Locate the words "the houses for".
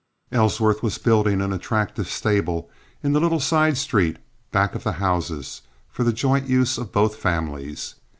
4.83-6.03